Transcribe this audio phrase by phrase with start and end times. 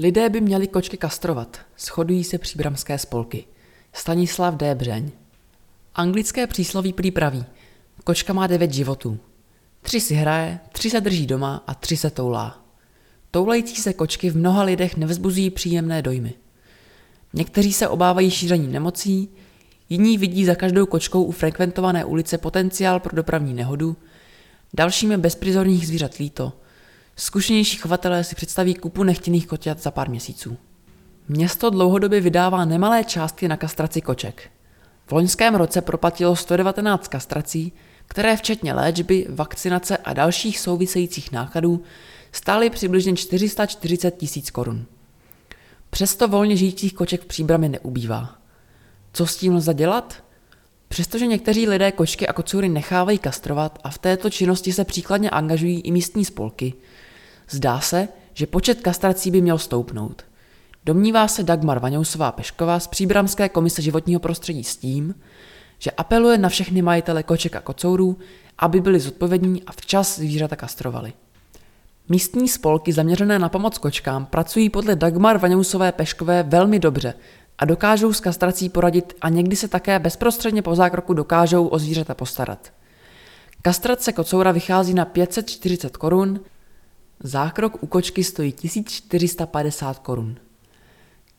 [0.00, 3.44] Lidé by měli kočky kastrovat, shodují se příbramské spolky.
[3.92, 4.74] Stanislav D.
[4.74, 5.10] Břeň.
[5.94, 7.44] Anglické přísloví prý praví,
[8.04, 9.18] kočka má devět životů.
[9.82, 12.64] Tři si hraje, tři se drží doma a tři se toulá.
[13.30, 16.34] Toulající se kočky v mnoha lidech nevzbuzují příjemné dojmy.
[17.32, 19.28] Někteří se obávají šíření nemocí,
[19.88, 23.96] jiní vidí za každou kočkou u frekventované ulice potenciál pro dopravní nehodu,
[24.74, 26.52] dalším je bezprizorních zvířat líto.
[27.20, 30.56] Zkušenější chovatelé si představí kupu nechtěných koťat za pár měsíců.
[31.28, 34.50] Město dlouhodobě vydává nemalé částky na kastraci koček.
[35.06, 37.72] V loňském roce proplatilo 119 kastrací,
[38.06, 41.82] které včetně léčby, vakcinace a dalších souvisejících nákladů
[42.32, 44.84] stály přibližně 440 tisíc korun.
[45.90, 48.38] Přesto volně žijících koček v příbrami neubývá.
[49.12, 50.24] Co s tím lze dělat?
[50.88, 55.80] Přestože někteří lidé kočky a kocoury nechávají kastrovat a v této činnosti se příkladně angažují
[55.80, 56.74] i místní spolky,
[57.50, 60.24] zdá se, že počet kastrací by měl stoupnout.
[60.84, 65.14] Domnívá se Dagmar Vaňousová Pešková z Příbramské komise životního prostředí s tím,
[65.78, 68.18] že apeluje na všechny majitele koček a kocourů,
[68.58, 71.12] aby byli zodpovědní a včas zvířata kastrovali.
[72.08, 77.14] Místní spolky zaměřené na pomoc kočkám pracují podle Dagmar Vaňousové Peškové velmi dobře
[77.58, 82.14] a dokážou s kastrací poradit a někdy se také bezprostředně po zákroku dokážou o zvířata
[82.14, 82.72] postarat.
[83.62, 86.40] Kastrace kocoura vychází na 540 korun,
[87.22, 90.36] zákrok u kočky stojí 1450 korun.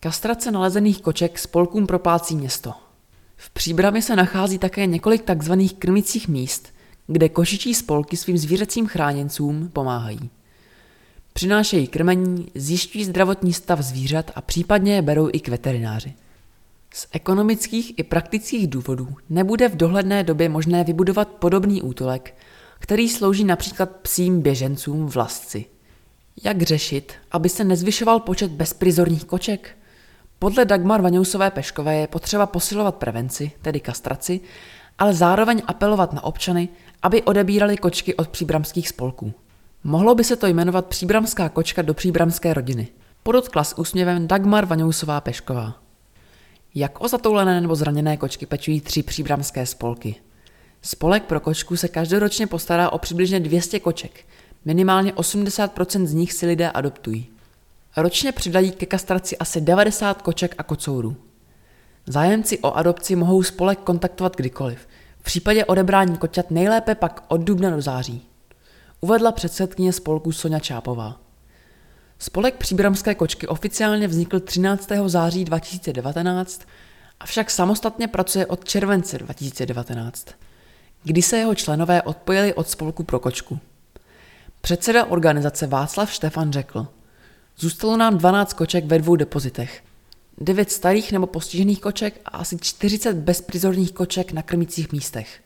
[0.00, 2.72] Kastrace nalezených koček spolkům proplácí město.
[3.36, 6.68] V příbrami se nachází také několik takzvaných krmicích míst,
[7.06, 10.30] kde košičí spolky svým zvířecím chráněncům pomáhají.
[11.32, 16.14] Přinášejí krmení, zjišťují zdravotní stav zvířat a případně je berou i k veterináři.
[16.94, 22.34] Z ekonomických i praktických důvodů nebude v dohledné době možné vybudovat podobný útulek,
[22.80, 25.64] který slouží například psím běžencům vlastci.
[26.44, 29.76] Jak řešit, aby se nezvyšoval počet bezprizorních koček?
[30.38, 34.40] Podle Dagmar Vaňousové Peškové je potřeba posilovat prevenci, tedy kastraci,
[34.98, 36.68] ale zároveň apelovat na občany,
[37.02, 39.32] aby odebírali kočky od příbramských spolků.
[39.84, 42.88] Mohlo by se to jmenovat příbramská kočka do příbramské rodiny.
[43.22, 45.74] Podotkla s úsměvem Dagmar Vaňousová Pešková.
[46.74, 50.14] Jak o zatoulené nebo zraněné kočky pečují tři příbramské spolky.
[50.82, 54.24] Spolek pro kočku se každoročně postará o přibližně 200 koček.
[54.64, 57.28] Minimálně 80% z nich si lidé adoptují.
[57.96, 61.16] Ročně přidají ke kastraci asi 90 koček a kocourů.
[62.06, 64.88] Zájemci o adopci mohou spolek kontaktovat kdykoliv.
[65.20, 68.26] V případě odebrání koťat nejlépe pak od dubna do září.
[69.00, 71.20] Uvedla předsedkyně spolku Sonja Čápová.
[72.18, 74.88] Spolek příbramské kočky oficiálně vznikl 13.
[75.06, 76.62] září 2019,
[77.20, 80.26] avšak samostatně pracuje od července 2019,
[81.02, 83.58] kdy se jeho členové odpojili od spolku pro kočku.
[84.60, 86.86] Předseda organizace Václav Štefan řekl–
[87.60, 89.82] Zůstalo nám 12 koček ve dvou depozitech.
[90.38, 95.40] 9 starých nebo postižených koček a asi 40 bezprizorních koček na krmících místech.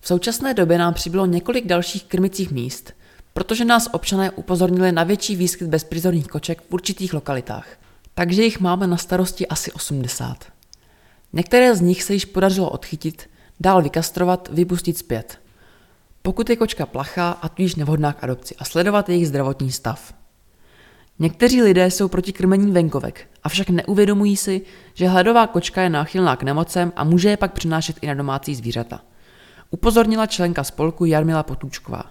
[0.00, 2.92] V současné době nám přibylo několik dalších krmicích míst,
[3.34, 7.66] protože nás občané upozornili na větší výskyt bezprizorních koček v určitých lokalitách.
[8.14, 10.44] Takže jich máme na starosti asi 80.
[11.32, 13.28] Některé z nich se již podařilo odchytit,
[13.62, 15.38] dál vykastrovat, vypustit zpět.
[16.22, 20.14] Pokud je kočka plachá a tudíž nevhodná k adopci a sledovat jejich zdravotní stav.
[21.18, 24.62] Někteří lidé jsou proti krmení venkovek, avšak neuvědomují si,
[24.94, 28.54] že hledová kočka je náchylná k nemocem a může je pak přinášet i na domácí
[28.54, 29.00] zvířata.
[29.70, 32.04] Upozornila členka spolku Jarmila Potůčková.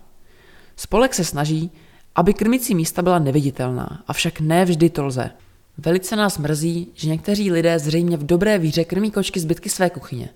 [0.76, 1.72] Spolek se snaží,
[2.16, 5.30] aby krmicí místa byla neviditelná, avšak ne vždy to lze.
[5.78, 10.30] Velice nás mrzí, že někteří lidé zřejmě v dobré víře krmí kočky zbytky své kuchyně.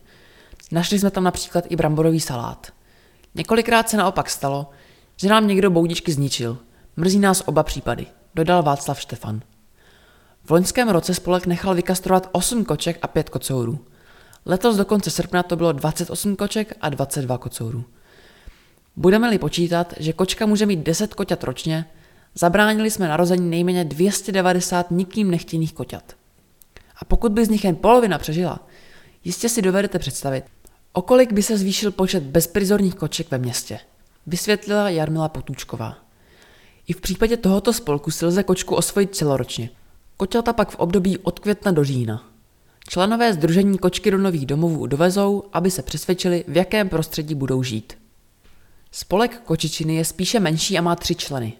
[0.71, 2.67] Našli jsme tam například i bramborový salát.
[3.35, 4.69] Několikrát se naopak stalo,
[5.15, 6.57] že nám někdo boudičky zničil.
[6.95, 9.41] Mrzí nás oba případy dodal Václav Štefan.
[10.43, 13.79] V loňském roce spolek nechal vykastrovat 8 koček a 5 kocourů.
[14.45, 17.83] Letos do konce srpna to bylo 28 koček a 22 kocourů.
[18.95, 21.85] Budeme-li počítat, že kočka může mít 10 koťat ročně,
[22.35, 26.13] zabránili jsme narození nejméně 290 nikým nechtěných koťat.
[27.01, 28.59] A pokud by z nich jen polovina přežila,
[29.23, 30.43] jistě si dovedete představit,
[30.95, 33.79] o kolik by se zvýšil počet bezprizorních koček ve městě,
[34.27, 35.97] vysvětlila Jarmila Potůčková.
[36.87, 39.69] I v případě tohoto spolku si lze kočku osvojit celoročně.
[40.17, 42.29] Koťata pak v období od května do října.
[42.89, 47.93] Členové združení kočky do nových domovů dovezou, aby se přesvědčili, v jakém prostředí budou žít.
[48.91, 51.53] Spolek Kočičiny je spíše menší a má tři členy.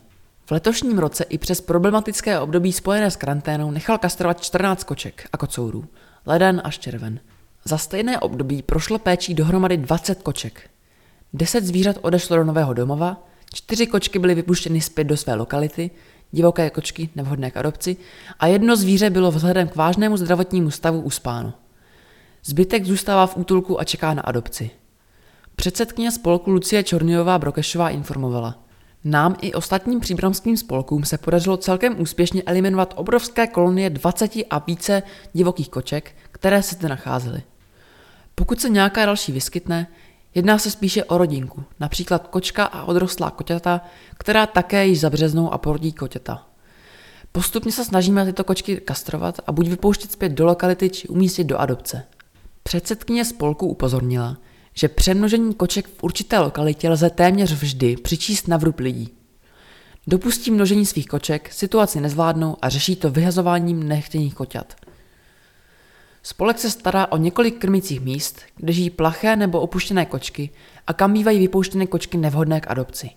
[0.46, 5.38] V letošním roce i přes problematické období spojené s karanténou nechal kastrovat 14 koček a
[5.38, 5.86] kocourů,
[6.26, 7.20] leden až červen.
[7.68, 10.70] Za stejné období prošlo péčí dohromady 20 koček.
[11.34, 15.92] 10 zvířat odešlo do nového domova, Čtyři kočky byly vypuštěny zpět do své lokality,
[16.32, 17.98] divoké kočky nevhodné k adopci
[18.40, 21.54] a jedno zvíře bylo vzhledem k vážnému zdravotnímu stavu uspáno.
[22.46, 24.70] Zbytek zůstává v útulku a čeká na adopci.
[25.56, 28.64] Předsedkyně spolku Lucie Čorniová Brokešová informovala.
[29.04, 35.04] Nám i ostatním příbramským spolkům se podařilo celkem úspěšně eliminovat obrovské kolonie 20 a více
[35.34, 37.44] divokých koček, které se zde nacházely.
[38.36, 39.88] Pokud se nějaká další vyskytne,
[40.36, 43.82] jedná se spíše o rodinku, například kočka a odrostlá koťata,
[44.18, 46.48] která také již zabřeznou a porodí koťata.
[47.32, 51.58] Postupně se snažíme tyto kočky kastrovat a buď vypouštět zpět do lokality, či umístit do
[51.58, 52.04] adopce.
[52.64, 54.38] Předsedkyně spolku upozornila,
[54.74, 59.10] že přemnožení koček v určité lokalitě lze téměř vždy přičíst na vrub lidí.
[60.08, 64.76] Dopustí množení svých koček, situaci nezvládnou a řeší to vyhazováním nechtěných koťat.
[66.28, 70.50] Spolek se stará o několik krmicích míst, kde žijí plaché nebo opuštěné kočky
[70.88, 73.10] a kam bývají vypouštěné kočky nevhodné k adopci.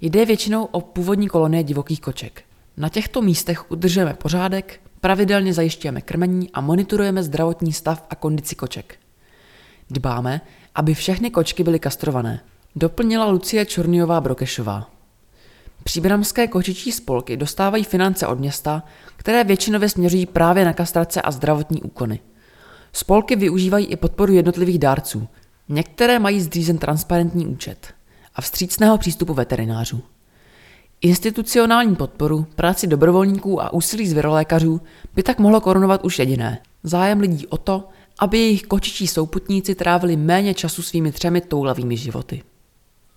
[0.00, 2.42] Jde většinou o původní kolonie divokých koček.
[2.76, 8.96] Na těchto místech udržujeme pořádek, pravidelně zajišťujeme krmení a monitorujeme zdravotní stav a kondici koček.
[9.90, 10.40] Dbáme,
[10.74, 12.40] aby všechny kočky byly kastrované,
[12.76, 14.90] doplnila Lucie Čorniová Brokešová.
[15.84, 18.82] Příbramské kočičí spolky dostávají finance od města,
[19.16, 22.20] které většinově směřují právě na kastrace a zdravotní úkony.
[22.92, 25.28] Spolky využívají i podporu jednotlivých dárců.
[25.68, 27.94] Některé mají zřízen transparentní účet
[28.34, 30.02] a vstřícného přístupu veterinářů.
[31.00, 34.80] Institucionální podporu, práci dobrovolníků a úsilí zvěrolékařů
[35.14, 36.58] by tak mohlo korunovat už jediné.
[36.82, 42.42] Zájem lidí o to, aby jejich kočičí souputníci trávili méně času svými třemi toulavými životy.